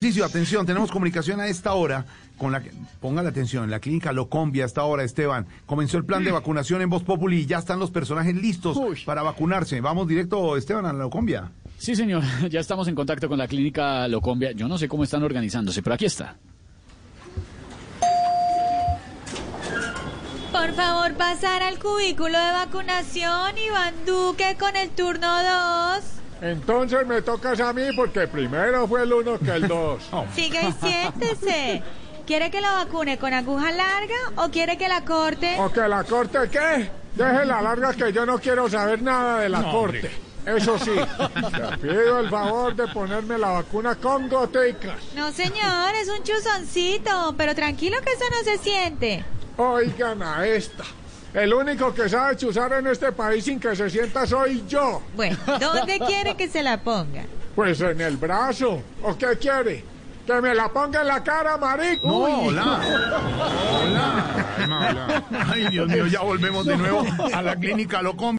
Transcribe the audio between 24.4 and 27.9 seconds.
con el turno 2. Entonces me tocas a mí